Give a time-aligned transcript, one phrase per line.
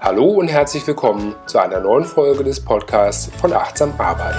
[0.00, 4.38] Hallo und herzlich willkommen zu einer neuen Folge des Podcasts von Achtsam Arbeiten.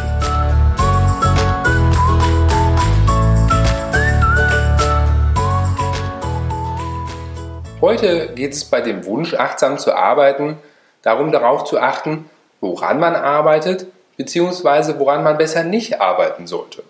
[7.82, 10.58] Heute geht es bei dem Wunsch, achtsam zu arbeiten,
[11.02, 12.30] darum darauf zu achten,
[12.62, 13.88] woran man arbeitet
[14.18, 15.00] bzw.
[15.00, 16.84] woran man besser nicht arbeiten sollte.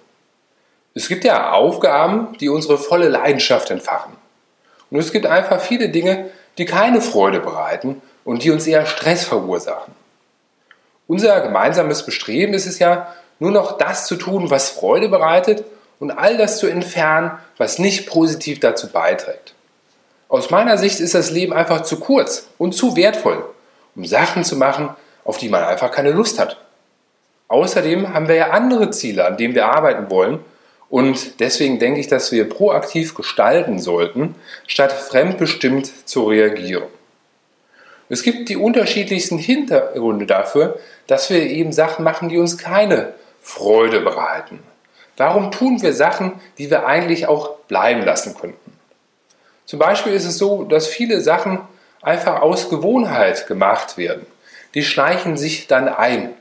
[0.95, 4.13] Es gibt ja Aufgaben, die unsere volle Leidenschaft entfachen.
[4.91, 9.25] Und es gibt einfach viele Dinge, die keine Freude bereiten und die uns eher Stress
[9.25, 9.93] verursachen.
[11.07, 15.65] Unser gemeinsames Bestreben ist es ja, nur noch das zu tun, was Freude bereitet
[15.99, 19.55] und all das zu entfernen, was nicht positiv dazu beiträgt.
[20.29, 23.43] Aus meiner Sicht ist das Leben einfach zu kurz und zu wertvoll,
[23.95, 24.89] um Sachen zu machen,
[25.25, 26.57] auf die man einfach keine Lust hat.
[27.47, 30.39] Außerdem haben wir ja andere Ziele, an denen wir arbeiten wollen
[30.93, 34.35] und deswegen denke ich, dass wir proaktiv gestalten sollten,
[34.67, 36.83] statt fremdbestimmt zu reagieren.
[38.09, 40.77] Es gibt die unterschiedlichsten Hintergründe dafür,
[41.07, 44.59] dass wir eben Sachen machen, die uns keine Freude bereiten.
[45.17, 48.77] Warum tun wir Sachen, die wir eigentlich auch bleiben lassen könnten?
[49.65, 51.57] Zum Beispiel ist es so, dass viele Sachen
[52.03, 54.27] einfach aus Gewohnheit gemacht werden.
[54.75, 56.35] Die schleichen sich dann ein.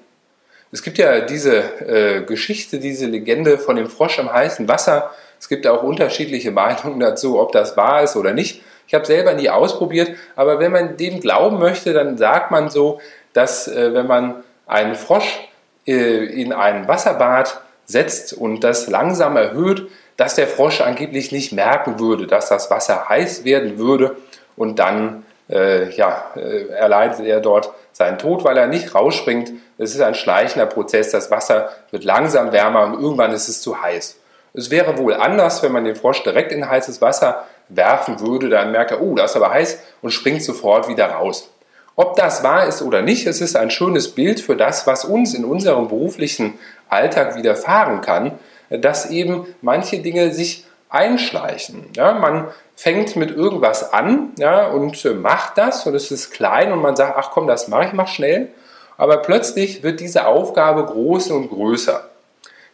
[0.73, 5.11] Es gibt ja diese äh, Geschichte, diese Legende von dem Frosch im heißen Wasser.
[5.39, 8.63] Es gibt auch unterschiedliche Meinungen dazu, ob das wahr ist oder nicht.
[8.89, 13.01] Ich habe selber nie ausprobiert, aber wenn man dem glauben möchte, dann sagt man so,
[13.35, 15.41] dass äh, wenn man einen Frosch
[15.87, 22.01] äh, in ein Wasserbad setzt und das langsam erhöht, dass der Frosch angeblich nicht merken
[22.01, 24.17] würde, dass das Wasser heiß werden würde
[24.57, 29.53] und dann äh, ja, äh, erleidet er dort seinen Tod, weil er nicht rausspringt.
[29.79, 31.11] Es ist ein schleichender Prozess.
[31.11, 34.17] Das Wasser wird langsam wärmer und irgendwann ist es zu heiß.
[34.55, 38.73] Es wäre wohl anders, wenn man den Frosch direkt in heißes Wasser werfen würde, dann
[38.73, 41.49] merkt er, oh, da ist aber heiß und springt sofort wieder raus.
[41.97, 45.35] Ob das wahr ist oder nicht, es ist ein schönes Bild für das, was uns
[45.35, 46.59] in unserem beruflichen
[46.89, 48.39] Alltag widerfahren kann,
[48.71, 51.87] dass eben manche Dinge sich einschleichen.
[51.95, 52.49] Ja, man
[52.83, 56.97] fängt mit irgendwas an ja, und äh, macht das und es ist klein und man
[56.97, 58.49] sagt, ach komm, das mache ich mal schnell.
[58.97, 62.09] Aber plötzlich wird diese Aufgabe größer und größer.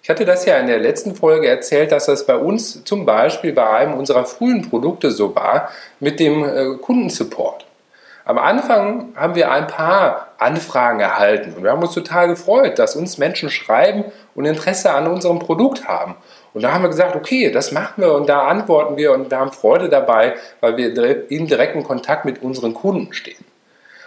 [0.03, 3.53] Ich hatte das ja in der letzten Folge erzählt, dass das bei uns zum Beispiel
[3.53, 5.69] bei einem unserer frühen Produkte so war
[6.01, 7.67] mit dem äh, Kundensupport.
[8.25, 12.97] Am Anfang haben wir ein paar Anfragen erhalten und wir haben uns total gefreut, dass
[12.97, 14.05] uns Menschen schreiben
[14.35, 16.15] und Interesse an unserem Produkt haben.
[16.55, 19.39] Und da haben wir gesagt, okay, das machen wir und da antworten wir und wir
[19.39, 23.45] haben Freude dabei, weil wir in direkten Kontakt mit unseren Kunden stehen.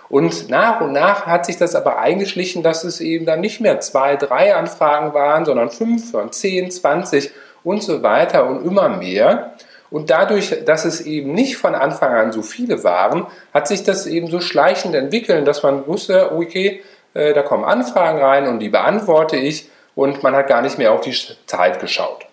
[0.10, 3.80] Und nach und nach hat sich das aber eingeschlichen, dass es eben dann nicht mehr
[3.80, 7.32] zwei, drei Anfragen waren, sondern fünf und zehn, zwanzig
[7.64, 9.54] und so weiter und immer mehr.
[9.90, 14.06] Und dadurch, dass es eben nicht von Anfang an so viele waren, hat sich das
[14.06, 16.82] eben so schleichend entwickelt, dass man wusste, okay,
[17.14, 20.92] äh, da kommen Anfragen rein und die beantworte ich und man hat gar nicht mehr
[20.92, 21.16] auf die
[21.46, 22.26] Zeit geschaut.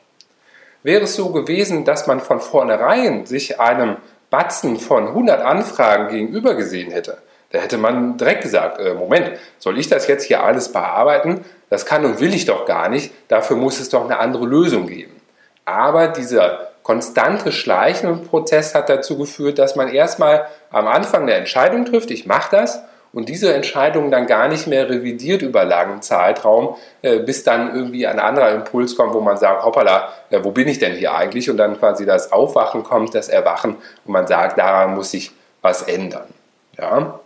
[0.82, 3.96] Wäre es so gewesen, dass man von vornherein sich einem
[4.30, 7.18] Batzen von 100 Anfragen gegenüber gesehen hätte,
[7.50, 11.44] da hätte man direkt gesagt, äh, Moment, soll ich das jetzt hier alles bearbeiten?
[11.70, 13.12] Das kann und will ich doch gar nicht.
[13.28, 15.18] Dafür muss es doch eine andere Lösung geben.
[15.64, 21.84] Aber dieser konstante schleichende Prozess hat dazu geführt, dass man erstmal am Anfang eine Entscheidung
[21.84, 22.82] trifft, ich mache das,
[23.12, 28.06] und diese Entscheidung dann gar nicht mehr revidiert über langen Zeitraum, äh, bis dann irgendwie
[28.06, 31.50] ein anderer Impuls kommt, wo man sagt, hoppala, äh, wo bin ich denn hier eigentlich?
[31.50, 35.32] Und dann quasi das Aufwachen kommt, das Erwachen und man sagt, daran muss sich
[35.62, 36.26] was ändern.
[36.78, 37.20] Ja?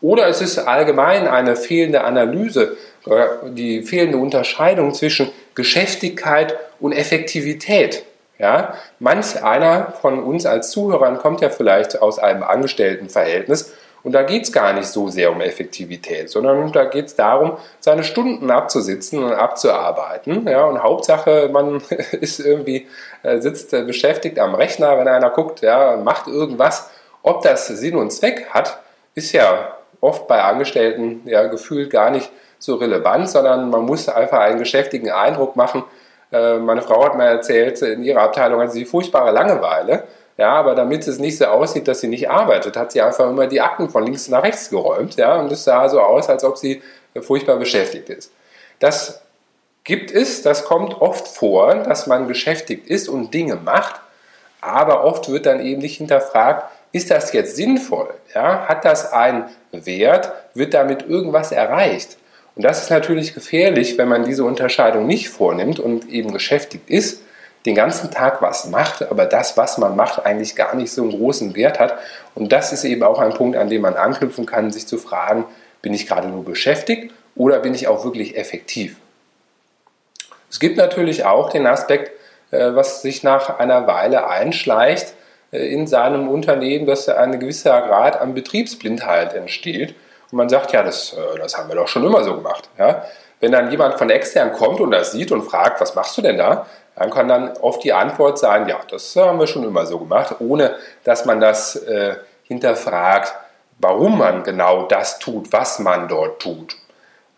[0.00, 8.04] Oder es ist allgemein eine fehlende Analyse, äh, die fehlende Unterscheidung zwischen Geschäftigkeit und Effektivität.
[8.38, 14.22] Ja, manch einer von uns als Zuhörern kommt ja vielleicht aus einem Angestelltenverhältnis und da
[14.22, 18.50] geht es gar nicht so sehr um Effektivität, sondern da geht es darum, seine Stunden
[18.50, 20.46] abzusitzen und abzuarbeiten.
[20.48, 21.82] Ja, und Hauptsache, man
[22.20, 22.86] ist irgendwie,
[23.22, 26.90] äh, sitzt beschäftigt am Rechner, wenn einer guckt, ja, macht irgendwas.
[27.22, 28.78] Ob das Sinn und Zweck hat,
[29.14, 34.40] ist ja oft bei Angestellten ja gefühlt gar nicht so relevant, sondern man muss einfach
[34.40, 35.84] einen geschäftigen Eindruck machen.
[36.32, 40.04] Äh, meine Frau hat mir erzählt, in ihrer Abteilung hat sie furchtbare Langeweile.
[40.38, 43.48] Ja, aber damit es nicht so aussieht, dass sie nicht arbeitet, hat sie einfach immer
[43.48, 45.16] die Akten von links nach rechts geräumt.
[45.16, 46.80] Ja, und es sah so aus, als ob sie
[47.20, 48.32] furchtbar beschäftigt ist.
[48.78, 49.20] Das
[49.82, 54.00] gibt es, das kommt oft vor, dass man beschäftigt ist und Dinge macht,
[54.60, 58.14] aber oft wird dann eben nicht hinterfragt, ist das jetzt sinnvoll?
[58.34, 58.66] Ja?
[58.66, 60.32] Hat das einen Wert?
[60.54, 62.16] Wird damit irgendwas erreicht?
[62.54, 67.22] Und das ist natürlich gefährlich, wenn man diese Unterscheidung nicht vornimmt und eben beschäftigt ist,
[67.66, 71.10] den ganzen Tag was macht, aber das, was man macht, eigentlich gar nicht so einen
[71.10, 71.98] großen Wert hat.
[72.34, 75.44] Und das ist eben auch ein Punkt, an dem man anknüpfen kann, sich zu fragen,
[75.82, 78.96] bin ich gerade nur beschäftigt oder bin ich auch wirklich effektiv?
[80.50, 82.10] Es gibt natürlich auch den Aspekt,
[82.50, 85.14] äh, was sich nach einer Weile einschleicht
[85.52, 89.94] äh, in seinem Unternehmen, dass ein gewisser Grad an Betriebsblindheit entsteht.
[90.30, 92.68] Und man sagt, ja, das, äh, das haben wir doch schon immer so gemacht.
[92.78, 93.04] Ja?
[93.40, 96.38] Wenn dann jemand von extern kommt und das sieht und fragt, was machst du denn
[96.38, 96.66] da?
[96.98, 100.36] Dann kann dann oft die Antwort sein, ja, das haben wir schon immer so gemacht,
[100.40, 100.74] ohne
[101.04, 103.34] dass man das äh, hinterfragt,
[103.78, 106.76] warum man genau das tut, was man dort tut.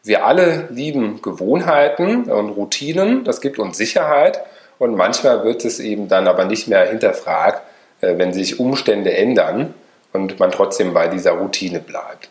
[0.02, 4.40] Wir alle lieben Gewohnheiten und Routinen, das gibt uns Sicherheit
[4.78, 7.60] und manchmal wird es eben dann aber nicht mehr hinterfragt,
[8.00, 9.74] äh, wenn sich Umstände ändern
[10.14, 12.30] und man trotzdem bei dieser Routine bleibt.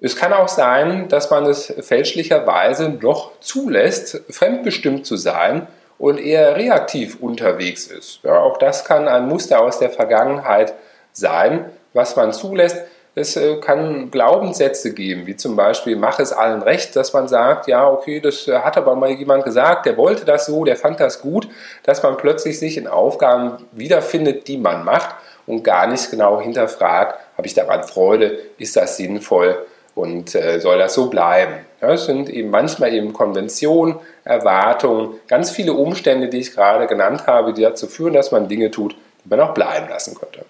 [0.00, 5.66] Es kann auch sein, dass man es fälschlicherweise noch zulässt, fremdbestimmt zu sein
[5.98, 8.20] und eher reaktiv unterwegs ist.
[8.22, 10.74] Ja, auch das kann ein Muster aus der Vergangenheit
[11.12, 12.78] sein, was man zulässt.
[13.14, 17.66] Es äh, kann Glaubenssätze geben, wie zum Beispiel, mach es allen recht, dass man sagt,
[17.66, 21.00] ja, okay, das äh, hat aber mal jemand gesagt, der wollte das so, der fand
[21.00, 21.48] das gut,
[21.82, 25.16] dass man plötzlich sich in Aufgaben wiederfindet, die man macht
[25.46, 29.66] und gar nicht genau hinterfragt, habe ich daran Freude, ist das sinnvoll
[29.98, 31.54] und äh, soll das so bleiben.
[31.80, 37.26] Ja, es sind eben manchmal eben Konventionen, Erwartungen, ganz viele Umstände, die ich gerade genannt
[37.26, 40.44] habe, die dazu führen, dass man Dinge tut, die man auch bleiben lassen könnte.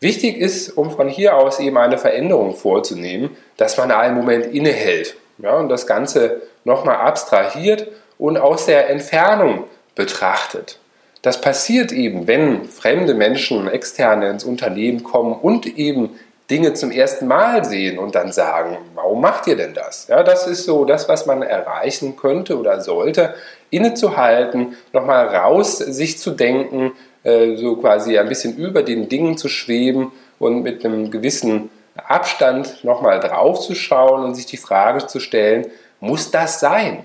[0.00, 5.16] Wichtig ist, um von hier aus eben eine Veränderung vorzunehmen, dass man einen Moment innehält
[5.38, 7.88] ja, und das Ganze nochmal abstrahiert
[8.18, 9.64] und aus der Entfernung
[9.94, 10.78] betrachtet.
[11.22, 16.10] Das passiert eben, wenn fremde Menschen, externe ins Unternehmen kommen und eben
[16.50, 20.06] Dinge zum ersten Mal sehen und dann sagen, warum macht ihr denn das?
[20.08, 23.34] Ja, das ist so das, was man erreichen könnte oder sollte,
[23.70, 26.92] innezuhalten, nochmal raus sich zu denken,
[27.24, 32.84] äh, so quasi ein bisschen über den Dingen zu schweben und mit einem gewissen Abstand
[32.84, 35.66] nochmal drauf zu schauen und sich die Frage zu stellen,
[35.98, 37.04] muss das sein?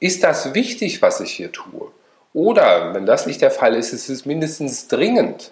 [0.00, 1.88] Ist das wichtig, was ich hier tue?
[2.32, 5.50] Oder, wenn das nicht der Fall ist, ist es mindestens dringend.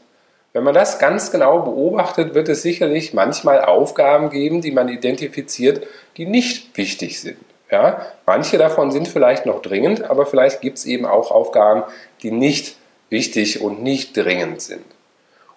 [0.57, 5.87] Wenn man das ganz genau beobachtet, wird es sicherlich manchmal Aufgaben geben, die man identifiziert,
[6.17, 7.37] die nicht wichtig sind.
[7.71, 11.83] Ja, manche davon sind vielleicht noch dringend, aber vielleicht gibt es eben auch Aufgaben,
[12.23, 12.77] die nicht
[13.11, 14.87] wichtig und nicht dringend sind.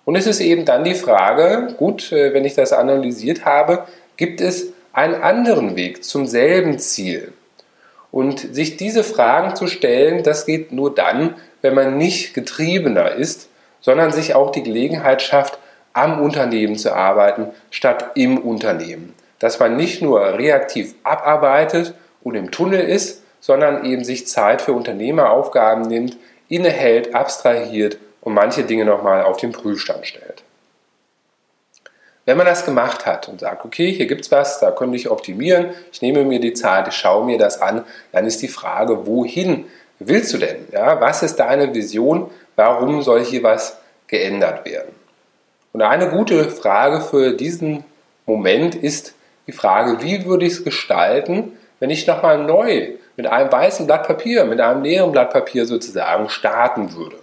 [0.03, 3.85] Und es ist eben dann die Frage, gut, äh, wenn ich das analysiert habe,
[4.17, 7.31] gibt es einen anderen Weg zum selben Ziel?
[8.11, 13.48] Und sich diese Fragen zu stellen, das geht nur dann, wenn man nicht getriebener ist,
[13.81, 15.57] sondern sich auch die Gelegenheit schafft,
[15.93, 19.13] am Unternehmen zu arbeiten, statt im Unternehmen.
[19.39, 24.73] Dass man nicht nur reaktiv abarbeitet und im Tunnel ist, sondern eben sich Zeit für
[24.73, 26.17] Unternehmeraufgaben nimmt,
[26.49, 30.43] innehält, abstrahiert und manche Dinge nochmal auf den Prüfstand stellt.
[32.25, 35.09] Wenn man das gemacht hat und sagt, okay, hier gibt es was, da könnte ich
[35.09, 39.07] optimieren, ich nehme mir die Zeit, ich schaue mir das an, dann ist die Frage,
[39.07, 39.65] wohin
[39.99, 40.67] willst du denn?
[40.71, 42.29] Ja, was ist deine Vision?
[42.55, 44.93] Warum soll hier was geändert werden?
[45.71, 47.83] Und eine gute Frage für diesen
[48.25, 49.13] Moment ist
[49.47, 54.07] die Frage, wie würde ich es gestalten, wenn ich nochmal neu mit einem weißen Blatt
[54.07, 57.17] Papier, mit einem leeren Blatt Papier sozusagen starten würde.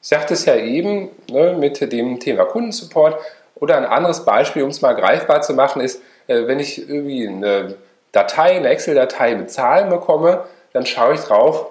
[0.00, 3.20] Ich sagte es ja eben ne, mit dem Thema Kundensupport
[3.56, 7.26] oder ein anderes Beispiel, um es mal greifbar zu machen, ist, äh, wenn ich irgendwie
[7.26, 7.76] eine
[8.12, 11.66] Datei, eine Excel-Datei mit Zahlen bekomme, dann schaue ich drauf,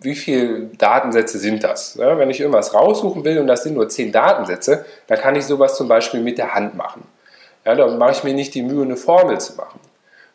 [0.00, 1.94] wie viele Datensätze sind das?
[1.94, 5.46] Ja, wenn ich irgendwas raussuchen will und das sind nur zehn Datensätze, dann kann ich
[5.46, 7.02] sowas zum Beispiel mit der Hand machen.
[7.64, 9.80] Ja, dann mache ich mir nicht die Mühe, eine Formel zu machen.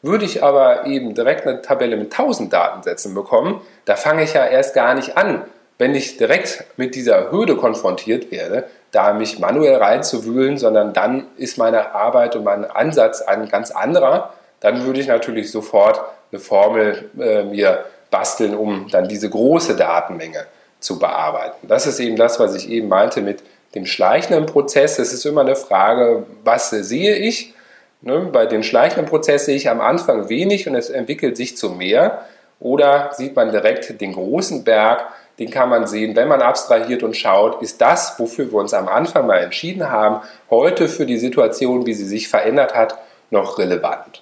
[0.01, 4.45] Würde ich aber eben direkt eine Tabelle mit 1000 Datensätzen bekommen, da fange ich ja
[4.45, 5.41] erst gar nicht an,
[5.77, 11.57] wenn ich direkt mit dieser Hürde konfrontiert werde, da mich manuell reinzuwühlen, sondern dann ist
[11.57, 14.33] meine Arbeit und mein Ansatz ein ganz anderer.
[14.59, 20.45] Dann würde ich natürlich sofort eine Formel äh, mir basteln, um dann diese große Datenmenge
[20.79, 21.67] zu bearbeiten.
[21.67, 23.43] Das ist eben das, was ich eben meinte mit
[23.73, 24.99] dem schleichenden Prozess.
[24.99, 27.53] Es ist immer eine Frage, was sehe ich?
[28.01, 31.71] Ne, bei den schleichenden Prozessen sehe ich am Anfang wenig und es entwickelt sich zu
[31.71, 32.25] mehr.
[32.59, 35.05] Oder sieht man direkt den großen Berg,
[35.39, 38.87] den kann man sehen, wenn man abstrahiert und schaut, ist das, wofür wir uns am
[38.87, 42.97] Anfang mal entschieden haben, heute für die Situation, wie sie sich verändert hat,
[43.31, 44.21] noch relevant.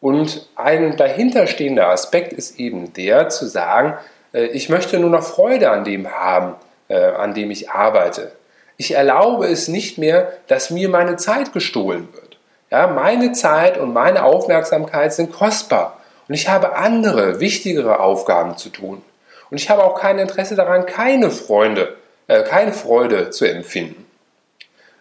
[0.00, 3.98] Und ein dahinterstehender Aspekt ist eben der zu sagen,
[4.32, 6.54] äh, ich möchte nur noch Freude an dem haben,
[6.88, 8.32] äh, an dem ich arbeite.
[8.76, 12.38] Ich erlaube es nicht mehr, dass mir meine Zeit gestohlen wird.
[12.70, 18.68] Ja, meine Zeit und meine Aufmerksamkeit sind kostbar und ich habe andere, wichtigere Aufgaben zu
[18.68, 19.02] tun.
[19.50, 21.96] Und ich habe auch kein Interesse daran, keine Freunde,
[22.28, 24.06] äh, keine Freude zu empfinden.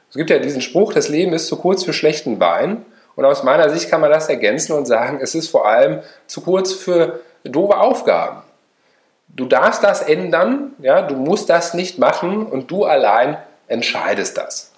[0.09, 2.83] Es gibt ja diesen Spruch, das Leben ist zu kurz für schlechten Wein.
[3.19, 6.39] Und aus meiner Sicht kann man das ergänzen und sagen, es ist vor allem zu
[6.39, 8.43] kurz für doofe Aufgaben.
[9.27, 14.71] Du darfst das ändern, ja, du musst das nicht machen und du allein entscheidest das.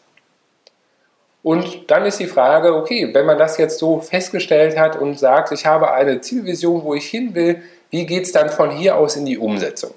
[1.44, 5.52] Und dann ist die Frage, okay, wenn man das jetzt so festgestellt hat und sagt,
[5.52, 9.18] ich habe eine Zielvision, wo ich hin will, wie geht es dann von hier aus
[9.18, 9.94] in die Umsetzung?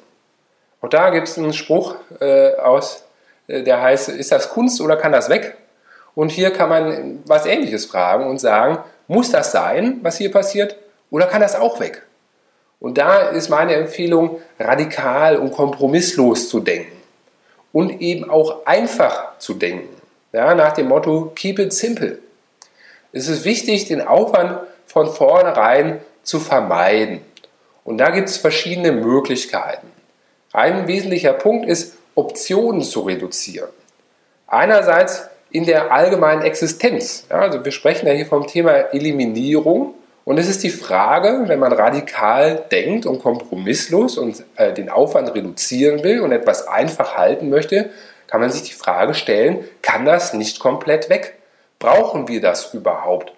[0.83, 3.05] Auch da gibt es einen Spruch äh, aus,
[3.47, 5.57] äh, der heißt, ist das Kunst oder kann das weg?
[6.15, 8.79] Und hier kann man was Ähnliches fragen und sagen,
[9.09, 10.77] muss das sein, was hier passiert,
[11.11, 12.03] oder kann das auch weg?
[12.81, 16.97] Und da ist meine Empfehlung, radikal und kompromisslos zu denken
[17.73, 19.89] und eben auch einfach zu denken.
[20.33, 22.19] Ja, nach dem Motto Keep it simple.
[23.13, 27.21] Es ist wichtig, den Aufwand von vornherein zu vermeiden.
[27.85, 29.87] Und da gibt es verschiedene Möglichkeiten.
[30.53, 33.71] Ein wesentlicher Punkt ist, Optionen zu reduzieren.
[34.47, 37.27] Einerseits in der allgemeinen Existenz.
[37.31, 39.95] Ja, also wir sprechen ja hier vom Thema Eliminierung
[40.25, 45.33] und es ist die Frage, wenn man radikal denkt und kompromisslos und äh, den Aufwand
[45.33, 47.91] reduzieren will und etwas einfach halten möchte,
[48.27, 51.39] kann man sich die Frage stellen, kann das nicht komplett weg?
[51.79, 53.33] Brauchen wir das überhaupt?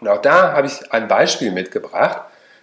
[0.00, 2.20] Und auch da habe ich ein Beispiel mitgebracht,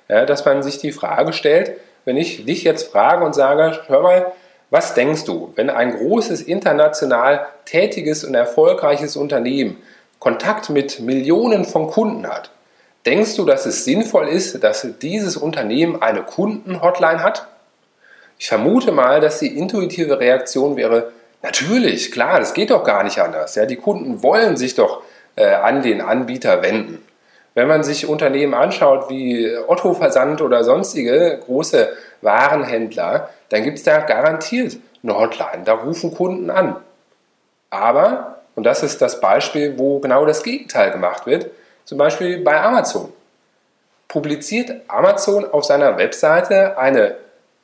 [0.07, 1.73] ja, dass man sich die Frage stellt,
[2.05, 4.31] wenn ich dich jetzt frage und sage, hör mal,
[4.71, 9.77] was denkst du, wenn ein großes international tätiges und erfolgreiches Unternehmen
[10.17, 12.49] Kontakt mit Millionen von Kunden hat,
[13.05, 17.47] Denkst du, dass es sinnvoll ist, dass dieses Unternehmen eine Kundenhotline hat?
[18.37, 21.11] Ich vermute mal, dass die intuitive Reaktion wäre,
[21.41, 23.55] natürlich, klar, das geht doch gar nicht anders.
[23.55, 25.01] Ja, die Kunden wollen sich doch
[25.35, 27.03] äh, an den Anbieter wenden.
[27.55, 31.89] Wenn man sich Unternehmen anschaut wie Otto Versand oder sonstige große
[32.21, 35.63] Warenhändler, dann gibt es da garantiert eine Hotline.
[35.65, 36.77] Da rufen Kunden an.
[37.69, 41.47] Aber, und das ist das Beispiel, wo genau das Gegenteil gemacht wird,
[41.83, 43.11] zum Beispiel bei Amazon.
[44.07, 47.15] Publiziert Amazon auf seiner Webseite eine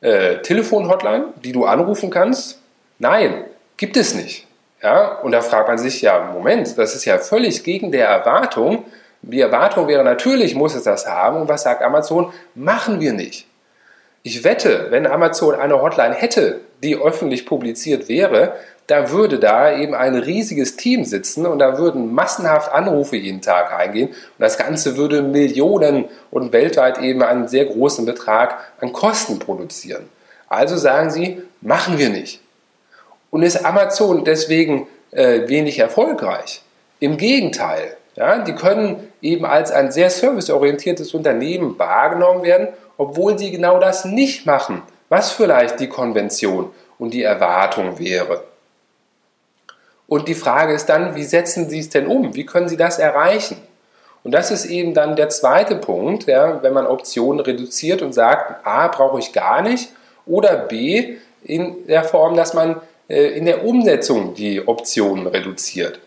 [0.01, 2.60] äh, Telefon-Hotline, die du anrufen kannst?
[3.00, 3.46] Nein,
[3.77, 4.46] gibt es nicht.
[4.82, 8.86] Ja, und da fragt man sich ja, Moment, das ist ja völlig gegen der Erwartung.
[9.22, 11.41] Die Erwartung wäre natürlich, muss es das haben.
[11.41, 12.32] Und was sagt Amazon?
[12.56, 13.48] Machen wir nicht.
[14.27, 18.55] Ich wette, wenn Amazon eine Hotline hätte, die öffentlich publiziert wäre,
[18.88, 23.74] da würde da eben ein riesiges Team sitzen und da würden massenhaft Anrufe jeden Tag
[23.74, 29.39] eingehen und das Ganze würde Millionen und weltweit eben einen sehr großen Betrag an Kosten
[29.39, 30.10] produzieren.
[30.50, 32.41] Also sagen sie, machen wir nicht.
[33.29, 36.63] Und ist Amazon deswegen äh, wenig erfolgreich?
[37.00, 43.51] Im Gegenteil, ja, die können eben als ein sehr serviceorientiertes Unternehmen wahrgenommen werden, obwohl sie
[43.51, 48.43] genau das nicht machen, was vielleicht die Konvention und die Erwartung wäre.
[50.07, 52.33] Und die Frage ist dann, wie setzen Sie es denn um?
[52.33, 53.57] Wie können Sie das erreichen?
[54.24, 58.65] Und das ist eben dann der zweite Punkt, ja, wenn man Optionen reduziert und sagt,
[58.65, 59.89] A, brauche ich gar nicht,
[60.25, 66.00] oder B, in der Form, dass man äh, in der Umsetzung die Optionen reduziert.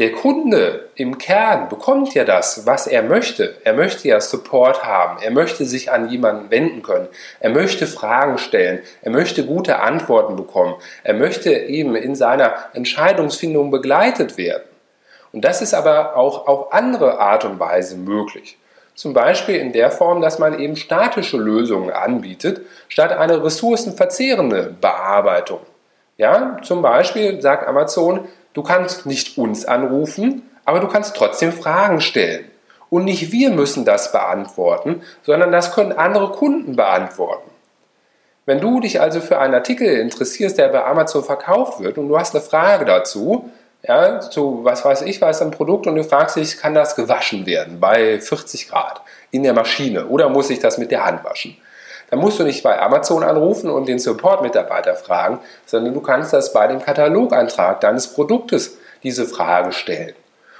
[0.00, 3.56] Der Kunde im Kern bekommt ja das, was er möchte.
[3.64, 5.18] Er möchte ja Support haben.
[5.20, 7.08] Er möchte sich an jemanden wenden können.
[7.38, 8.80] Er möchte Fragen stellen.
[9.02, 10.76] Er möchte gute Antworten bekommen.
[11.04, 14.62] Er möchte eben in seiner Entscheidungsfindung begleitet werden.
[15.32, 18.56] Und das ist aber auch auf andere Art und Weise möglich.
[18.94, 25.60] Zum Beispiel in der Form, dass man eben statische Lösungen anbietet, statt eine ressourcenverzehrende Bearbeitung.
[26.16, 32.00] Ja, zum Beispiel sagt Amazon, Du kannst nicht uns anrufen, aber du kannst trotzdem Fragen
[32.00, 32.50] stellen.
[32.88, 37.48] Und nicht wir müssen das beantworten, sondern das können andere Kunden beantworten.
[38.46, 42.18] Wenn du dich also für einen Artikel interessierst, der bei Amazon verkauft wird und du
[42.18, 43.50] hast eine Frage dazu,
[43.82, 47.46] ja, zu was weiß ich was, ein Produkt und du fragst dich, kann das gewaschen
[47.46, 51.56] werden bei 40 Grad in der Maschine oder muss ich das mit der Hand waschen?
[52.10, 56.52] Dann musst du nicht bei Amazon anrufen und den Support-Mitarbeiter fragen, sondern du kannst das
[56.52, 60.14] bei dem Katalogantrag deines Produktes diese Frage stellen.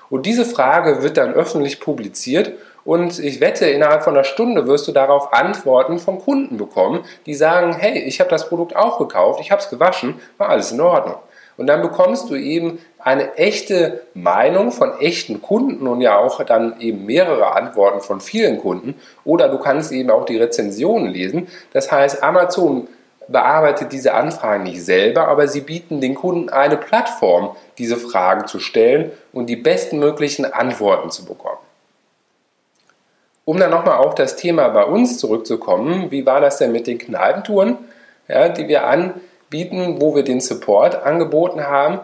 [0.08, 2.52] Und diese Frage wird dann öffentlich publiziert
[2.84, 7.34] und ich wette, innerhalb von einer Stunde wirst du darauf Antworten von Kunden bekommen, die
[7.34, 10.80] sagen, hey, ich habe das Produkt auch gekauft, ich habe es gewaschen, war alles in
[10.80, 11.16] Ordnung.
[11.60, 16.80] Und dann bekommst du eben eine echte Meinung von echten Kunden und ja auch dann
[16.80, 18.94] eben mehrere Antworten von vielen Kunden.
[19.26, 21.48] Oder du kannst eben auch die Rezensionen lesen.
[21.74, 22.88] Das heißt, Amazon
[23.28, 28.58] bearbeitet diese Anfragen nicht selber, aber sie bieten den Kunden eine Plattform, diese Fragen zu
[28.58, 31.58] stellen und die bestmöglichen Antworten zu bekommen.
[33.44, 36.96] Um dann nochmal auf das Thema bei uns zurückzukommen, wie war das denn mit den
[36.96, 37.76] Kneipentouren,
[38.28, 38.86] ja, die wir
[39.50, 42.00] anbieten, wo wir den Support angeboten haben?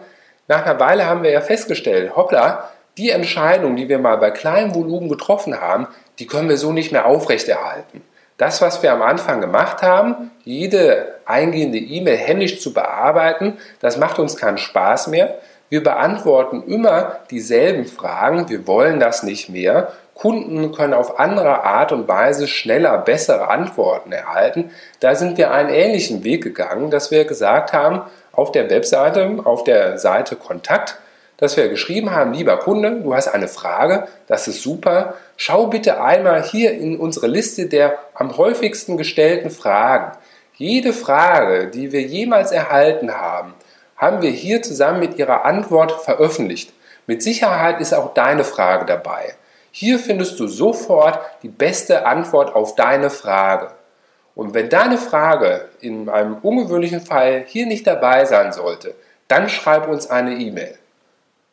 [0.48, 4.74] Nach einer Weile haben wir ja festgestellt, hoppla, die Entscheidung, die wir mal bei kleinem
[4.74, 5.86] Volumen getroffen haben,
[6.18, 8.02] die können wir so nicht mehr aufrechterhalten.
[8.36, 14.18] Das, was wir am Anfang gemacht haben, jede eingehende E-Mail händisch zu bearbeiten, das macht
[14.18, 15.38] uns keinen Spaß mehr.
[15.68, 19.92] Wir beantworten immer dieselben Fragen, wir wollen das nicht mehr.
[20.16, 24.70] Kunden können auf andere Art und Weise schneller bessere Antworten erhalten.
[25.00, 29.64] Da sind wir einen ähnlichen Weg gegangen, dass wir gesagt haben, auf der Webseite, auf
[29.64, 30.98] der Seite Kontakt,
[31.36, 35.14] dass wir geschrieben haben, lieber Kunde, du hast eine Frage, das ist super.
[35.36, 40.16] Schau bitte einmal hier in unsere Liste der am häufigsten gestellten Fragen.
[40.54, 43.52] Jede Frage, die wir jemals erhalten haben,
[43.96, 46.72] haben wir hier zusammen mit Ihrer Antwort veröffentlicht.
[47.06, 49.34] Mit Sicherheit ist auch deine Frage dabei.
[49.78, 53.72] Hier findest du sofort die beste Antwort auf deine Frage.
[54.34, 58.94] Und wenn deine Frage in einem ungewöhnlichen Fall hier nicht dabei sein sollte,
[59.28, 60.76] dann schreib uns eine E-Mail.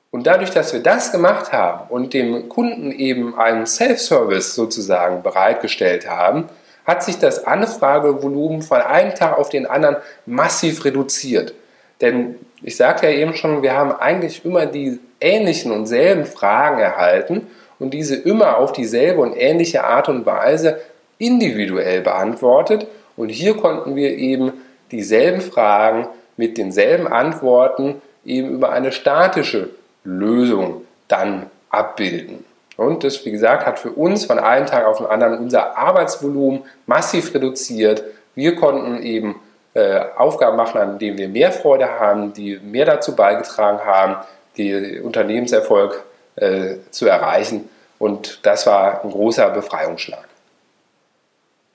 [0.10, 6.10] Und dadurch, dass wir das gemacht haben und dem Kunden eben einen Self-Service sozusagen bereitgestellt
[6.10, 6.48] haben,
[6.86, 11.54] hat sich das Anfragevolumen von einem Tag auf den anderen massiv reduziert.
[12.00, 16.80] Denn ich sagte ja eben schon, wir haben eigentlich immer die ähnlichen und selben Fragen
[16.80, 17.48] erhalten
[17.80, 20.80] und diese immer auf dieselbe und ähnliche Art und Weise
[21.18, 22.88] individuell beantwortet.
[23.16, 24.54] Und hier konnten wir eben
[24.92, 29.70] dieselben Fragen mit denselben Antworten eben über eine statische
[30.04, 32.46] Lösung dann abbilden.
[32.78, 36.64] Und das, wie gesagt, hat für uns von einem Tag auf den anderen unser Arbeitsvolumen
[36.88, 38.04] massiv reduziert.
[38.36, 39.36] Wir konnten eben
[39.76, 44.16] äh, Aufgaben machen, an denen wir mehr Freude haben, die mehr dazu beigetragen haben,
[44.58, 46.04] den Unternehmenserfolg
[46.36, 47.70] äh, zu erreichen.
[48.00, 50.28] Und das war ein großer Befreiungsschlag.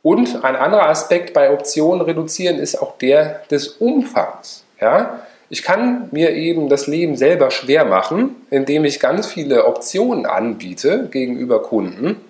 [0.02, 4.64] Und ein anderer Aspekt bei Optionen reduzieren ist auch der des Umfangs.
[4.80, 5.20] Ja?
[5.50, 11.08] Ich kann mir eben das Leben selber schwer machen, indem ich ganz viele Optionen anbiete
[11.10, 12.20] gegenüber Kunden,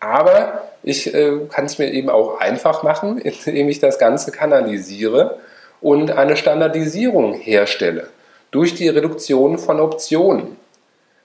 [0.00, 5.38] aber ich äh, kann es mir eben auch einfach machen, indem ich das Ganze kanalisiere
[5.80, 8.08] und eine Standardisierung herstelle
[8.50, 10.56] durch die Reduktion von Optionen.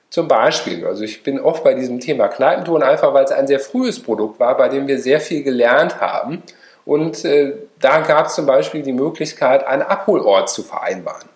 [0.10, 3.60] Zum Beispiel, also ich bin oft bei diesem Thema Kneipenton, einfach weil es ein sehr
[3.60, 6.44] frühes Produkt war, bei dem wir sehr viel gelernt haben.
[6.86, 11.28] Und äh, da gab es zum Beispiel die Möglichkeit, einen Abholort zu vereinbaren.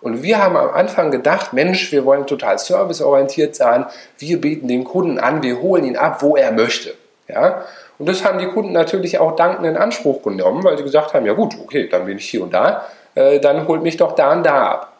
[0.00, 3.86] Und wir haben am Anfang gedacht, Mensch, wir wollen total serviceorientiert sein.
[4.18, 6.94] Wir bieten den Kunden an, wir holen ihn ab, wo er möchte.
[7.28, 7.64] Ja?
[7.98, 11.26] Und das haben die Kunden natürlich auch dankend in Anspruch genommen, weil sie gesagt haben,
[11.26, 14.32] ja gut, okay, dann bin ich hier und da, äh, dann holt mich doch da
[14.32, 14.92] und da ab.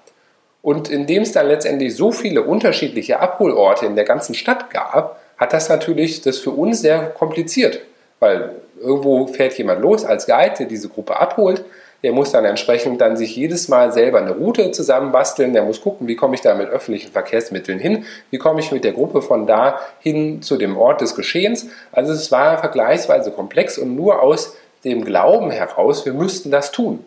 [0.66, 5.52] Und indem es dann letztendlich so viele unterschiedliche Abholorte in der ganzen Stadt gab, hat
[5.52, 7.82] das natürlich das für uns sehr kompliziert,
[8.18, 8.50] weil
[8.82, 11.64] irgendwo fährt jemand los als Guide, der diese Gruppe abholt,
[12.02, 15.52] der muss dann entsprechend dann sich jedes Mal selber eine Route zusammenbasteln.
[15.52, 18.04] Der muss gucken, wie komme ich da mit öffentlichen Verkehrsmitteln hin?
[18.30, 21.68] Wie komme ich mit der Gruppe von da hin zu dem Ort des Geschehens?
[21.92, 27.04] Also es war vergleichsweise komplex und nur aus dem Glauben heraus, wir müssten das tun.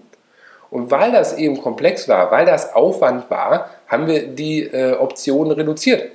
[0.71, 5.51] Und weil das eben komplex war, weil das Aufwand war, haben wir die äh, Optionen
[5.51, 6.11] reduziert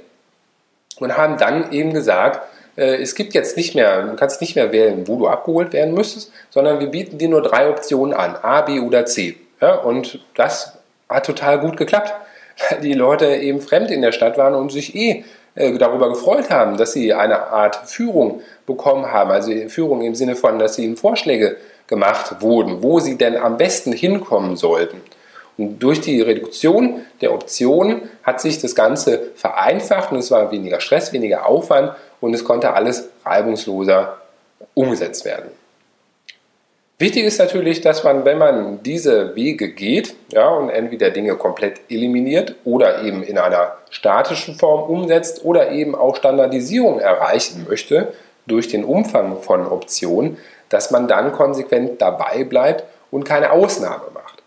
[1.01, 2.41] und haben dann eben gesagt,
[2.77, 5.95] äh, es gibt jetzt nicht mehr, du kannst nicht mehr wählen, wo du abgeholt werden
[5.95, 9.37] müsstest, sondern wir bieten dir nur drei Optionen an, A, B oder C.
[9.61, 12.13] Ja, und das hat total gut geklappt,
[12.71, 15.25] weil die Leute eben fremd in der Stadt waren und sich eh
[15.57, 19.31] äh, darüber gefreut haben, dass sie eine Art Führung bekommen haben.
[19.31, 23.93] Also Führung im Sinne von, dass ihnen Vorschläge gemacht wurden, wo sie denn am besten
[23.93, 25.01] hinkommen sollten.
[25.57, 30.81] Und durch die Reduktion der Optionen hat sich das Ganze vereinfacht und es war weniger
[30.81, 34.19] Stress, weniger Aufwand und es konnte alles reibungsloser
[34.75, 35.51] umgesetzt werden.
[36.99, 41.81] Wichtig ist natürlich, dass man, wenn man diese Wege geht ja, und entweder Dinge komplett
[41.89, 48.13] eliminiert oder eben in einer statischen Form umsetzt oder eben auch Standardisierung erreichen möchte
[48.47, 50.39] durch den Umfang von Optionen,
[50.69, 54.43] dass man dann konsequent dabei bleibt und keine Ausnahme macht.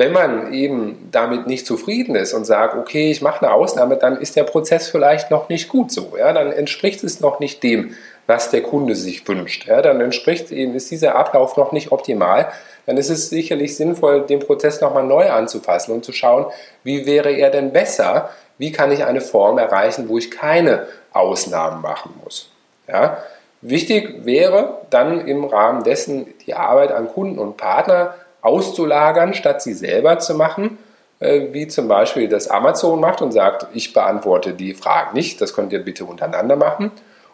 [0.00, 4.16] Wenn man eben damit nicht zufrieden ist und sagt, okay, ich mache eine Ausnahme, dann
[4.16, 6.14] ist der Prozess vielleicht noch nicht gut so.
[6.18, 6.32] Ja?
[6.32, 7.94] Dann entspricht es noch nicht dem,
[8.26, 9.66] was der Kunde sich wünscht.
[9.66, 9.82] Ja?
[9.82, 12.50] Dann entspricht eben, ist dieser Ablauf noch nicht optimal.
[12.86, 16.46] Dann ist es sicherlich sinnvoll, den Prozess nochmal neu anzufassen und zu schauen,
[16.82, 18.30] wie wäre er denn besser?
[18.56, 22.50] Wie kann ich eine Form erreichen, wo ich keine Ausnahmen machen muss?
[22.88, 23.18] Ja?
[23.62, 29.74] Wichtig wäre dann im Rahmen dessen die Arbeit an Kunden und Partner auszulagern, statt sie
[29.74, 30.78] selber zu machen,
[31.20, 35.52] äh, wie zum Beispiel das Amazon macht und sagt, ich beantworte die Fragen nicht, das
[35.52, 36.90] könnt ihr bitte untereinander machen.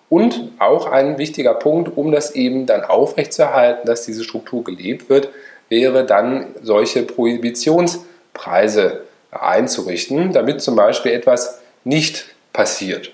[0.09, 5.31] Und auch ein wichtiger Punkt, um das eben dann aufrechtzuerhalten, dass diese Struktur gelebt wird,
[5.69, 13.11] wäre dann solche Prohibitionspreise einzurichten, damit zum Beispiel etwas nicht passiert.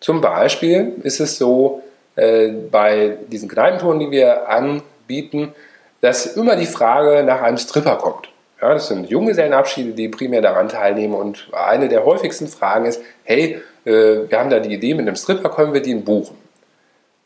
[0.00, 1.82] Zum Beispiel ist es so,
[2.16, 5.54] äh, bei diesen Kneipentouren, die wir anbieten,
[6.00, 8.28] dass immer die Frage nach einem Stripper kommt.
[8.60, 13.60] Ja, das sind Junggesellenabschiede, die primär daran teilnehmen und eine der häufigsten Fragen ist, hey,
[13.84, 16.36] äh, wir haben da die Idee, mit einem Stripper können wir den buchen.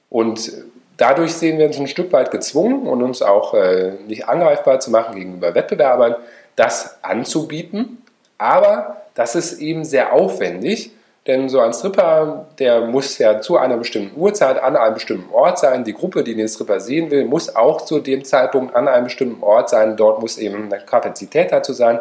[0.09, 0.53] Und
[0.97, 4.91] dadurch sehen wir uns ein Stück weit gezwungen und uns auch äh, nicht angreifbar zu
[4.91, 6.17] machen gegenüber Wettbewerbern,
[6.55, 8.03] das anzubieten.
[8.39, 10.93] Aber das ist eben sehr aufwendig,
[11.27, 15.59] denn so ein Stripper, der muss ja zu einer bestimmten Uhrzeit an einem bestimmten Ort
[15.59, 15.83] sein.
[15.83, 19.43] Die Gruppe, die den Stripper sehen will, muss auch zu dem Zeitpunkt an einem bestimmten
[19.43, 19.97] Ort sein.
[19.97, 22.01] Dort muss eben eine Kapazität dazu sein.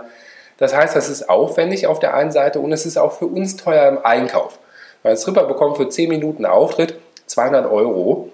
[0.57, 3.57] Das heißt, das ist aufwendig auf der einen Seite und es ist auch für uns
[3.57, 4.59] teuer im Einkauf.
[5.01, 8.29] Weil ein Stripper bekommt für 10 Minuten Auftritt 200 Euro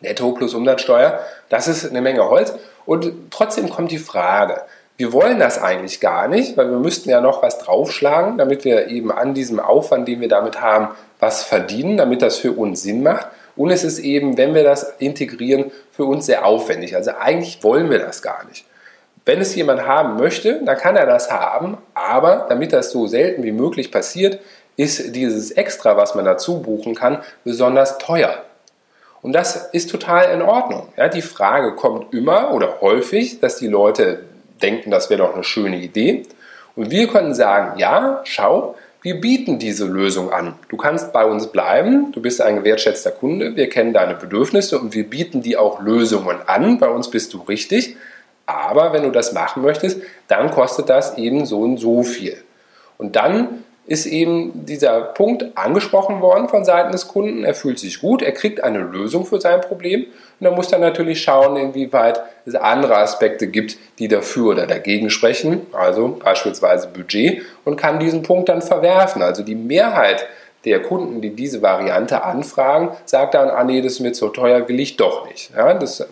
[0.00, 1.20] netto plus Umsatzsteuer.
[1.48, 2.54] Das ist eine Menge Holz.
[2.84, 4.62] Und trotzdem kommt die Frage,
[5.00, 8.88] wir wollen das eigentlich gar nicht, weil wir müssten ja noch was draufschlagen, damit wir
[8.88, 13.02] eben an diesem Aufwand, den wir damit haben, was verdienen, damit das für uns Sinn
[13.02, 13.26] macht.
[13.56, 16.96] Und es ist eben, wenn wir das integrieren, für uns sehr aufwendig.
[16.96, 18.66] Also eigentlich wollen wir das gar nicht.
[19.24, 23.42] Wenn es jemand haben möchte, dann kann er das haben, aber damit das so selten
[23.42, 24.38] wie möglich passiert,
[24.76, 28.44] ist dieses Extra, was man dazu buchen kann, besonders teuer.
[29.22, 30.88] Und das ist total in Ordnung.
[30.98, 34.24] Ja, die Frage kommt immer oder häufig, dass die Leute
[34.60, 36.22] denken, das wäre doch eine schöne Idee.
[36.76, 40.54] Und wir können sagen, ja, schau, wir bieten diese Lösung an.
[40.68, 44.94] Du kannst bei uns bleiben, du bist ein gewertschätzter Kunde, wir kennen deine Bedürfnisse und
[44.94, 46.78] wir bieten dir auch Lösungen an.
[46.78, 47.96] Bei uns bist du richtig.
[48.44, 52.36] Aber wenn du das machen möchtest, dann kostet das eben so und so viel.
[52.98, 57.42] Und dann ist eben dieser Punkt angesprochen worden von Seiten des Kunden.
[57.42, 60.06] Er fühlt sich gut, er kriegt eine Lösung für sein Problem
[60.38, 65.10] und er muss dann natürlich schauen, inwieweit es andere Aspekte gibt, die dafür oder dagegen
[65.10, 69.22] sprechen, also beispielsweise Budget und kann diesen Punkt dann verwerfen.
[69.22, 70.24] Also die Mehrheit
[70.64, 74.68] der Kunden, die diese Variante anfragen, sagt dann, ah nee, das ist mir zu teuer,
[74.68, 75.50] will ich doch nicht.
[75.56, 76.06] Ja, das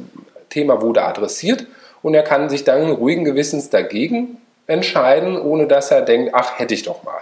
[0.51, 1.64] Thema wurde adressiert
[2.03, 6.75] und er kann sich dann ruhigen Gewissens dagegen entscheiden, ohne dass er denkt, ach, hätte
[6.75, 7.21] ich doch mal.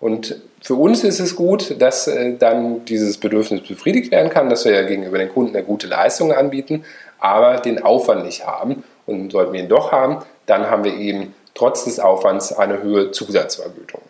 [0.00, 4.64] Und für uns ist es gut, dass äh, dann dieses Bedürfnis befriedigt werden kann, dass
[4.64, 6.84] wir ja gegenüber den Kunden eine gute Leistung anbieten,
[7.18, 8.84] aber den Aufwand nicht haben.
[9.06, 13.10] Und sollten wir ihn doch haben, dann haben wir eben trotz des Aufwands eine höhere
[13.10, 14.02] Zusatzvergütung.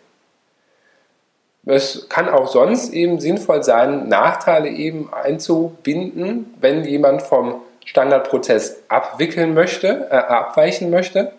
[1.65, 9.53] Es kann auch sonst eben sinnvoll sein, Nachteile eben einzubinden, wenn jemand vom Standardprozess abwickeln
[9.53, 11.31] möchte, äh, abweichen möchte.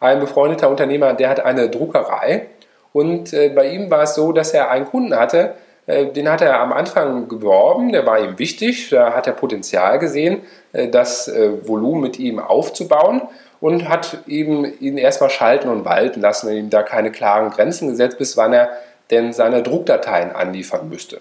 [0.00, 2.48] Ein befreundeter Unternehmer, der hat eine Druckerei
[2.92, 5.54] und äh, bei ihm war es so, dass er einen Kunden hatte,
[5.86, 9.98] äh, den hat er am Anfang geworben, der war ihm wichtig, da hat er Potenzial
[9.98, 13.22] gesehen, äh, das äh, Volumen mit ihm aufzubauen
[13.60, 17.88] und hat eben ihn erstmal schalten und walten lassen und ihm da keine klaren Grenzen
[17.88, 18.70] gesetzt, bis wann er
[19.10, 21.20] denn seine Druckdateien anliefern müsste.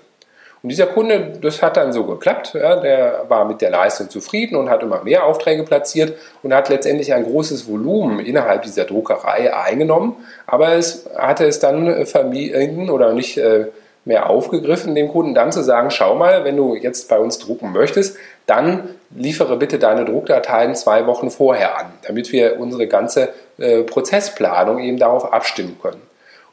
[0.63, 2.54] Und dieser Kunde, das hat dann so geklappt.
[2.54, 6.69] Ja, der war mit der Leistung zufrieden und hat immer mehr Aufträge platziert und hat
[6.69, 10.17] letztendlich ein großes Volumen innerhalb dieser Druckerei eingenommen.
[10.45, 13.65] Aber es hatte es dann vermieden oder nicht äh,
[14.06, 17.71] mehr aufgegriffen, dem Kunden dann zu sagen, schau mal, wenn du jetzt bei uns drucken
[17.71, 23.82] möchtest, dann liefere bitte deine Druckdateien zwei Wochen vorher an, damit wir unsere ganze äh,
[23.84, 26.02] Prozessplanung eben darauf abstimmen können.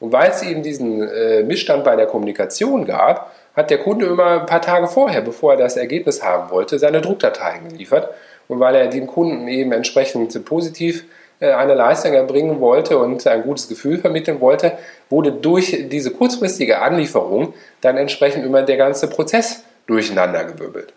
[0.01, 4.40] Und weil es eben diesen äh, Missstand bei der Kommunikation gab, hat der Kunde immer
[4.40, 8.09] ein paar Tage vorher, bevor er das Ergebnis haben wollte, seine Druckdateien geliefert.
[8.47, 11.05] Und weil er dem Kunden eben entsprechend positiv
[11.40, 14.79] äh, eine Leistung erbringen wollte und ein gutes Gefühl vermitteln wollte,
[15.11, 20.92] wurde durch diese kurzfristige Anlieferung dann entsprechend immer der ganze Prozess durcheinandergewirbelt.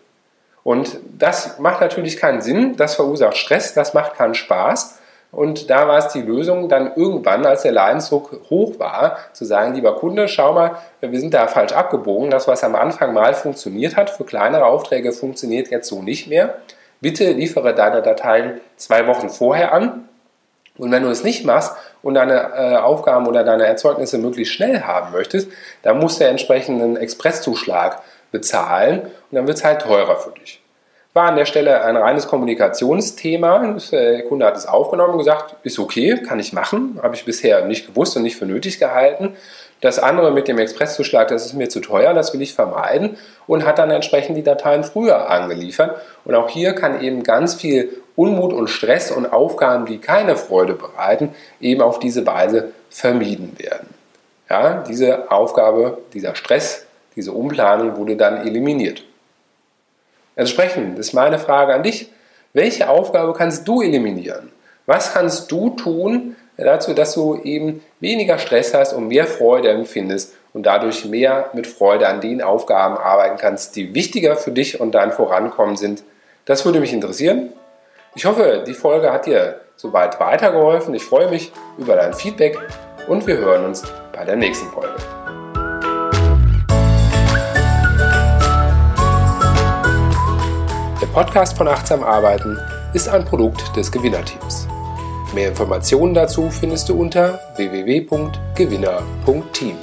[0.64, 4.98] Und das macht natürlich keinen Sinn, das verursacht Stress, das macht keinen Spaß.
[5.32, 9.74] Und da war es die Lösung, dann irgendwann, als der Leidensdruck hoch war, zu sagen,
[9.74, 12.30] lieber Kunde, schau mal, wir sind da falsch abgebogen.
[12.30, 16.58] Das, was am Anfang mal funktioniert hat, für kleinere Aufträge funktioniert jetzt so nicht mehr.
[17.00, 20.06] Bitte liefere deine Dateien zwei Wochen vorher an.
[20.76, 24.82] Und wenn du es nicht machst und deine äh, Aufgaben oder deine Erzeugnisse möglichst schnell
[24.82, 25.50] haben möchtest,
[25.82, 30.61] dann musst du entsprechend einen Expresszuschlag bezahlen und dann wird es halt teurer für dich.
[31.14, 33.76] War an der Stelle ein reines Kommunikationsthema.
[33.92, 37.66] Der Kunde hat es aufgenommen und gesagt, ist okay, kann ich machen, habe ich bisher
[37.66, 39.36] nicht gewusst und nicht für nötig gehalten.
[39.82, 43.66] Das andere mit dem Expresszuschlag, das ist mir zu teuer, das will ich vermeiden und
[43.66, 46.00] hat dann entsprechend die Dateien früher angeliefert.
[46.24, 50.74] Und auch hier kann eben ganz viel Unmut und Stress und Aufgaben, die keine Freude
[50.74, 53.88] bereiten, eben auf diese Weise vermieden werden.
[54.48, 59.04] Ja, diese Aufgabe, dieser Stress Diese Umplanung wurde dann eliminiert.
[60.34, 62.10] Entsprechend ist meine Frage an dich,
[62.52, 64.50] welche Aufgabe kannst du eliminieren?
[64.86, 70.34] Was kannst du tun dazu, dass du eben weniger Stress hast und mehr Freude empfindest
[70.52, 74.92] und dadurch mehr mit Freude an den Aufgaben arbeiten kannst, die wichtiger für dich und
[74.94, 76.02] dein Vorankommen sind?
[76.44, 77.52] Das würde mich interessieren.
[78.14, 80.94] Ich hoffe, die Folge hat dir soweit weitergeholfen.
[80.94, 82.58] Ich freue mich über dein Feedback
[83.08, 84.94] und wir hören uns bei der nächsten Folge.
[91.12, 92.58] Podcast von Achtsam Arbeiten
[92.94, 94.66] ist ein Produkt des Gewinnerteams.
[95.34, 99.76] Mehr Informationen dazu findest du unter www.gewinner.team.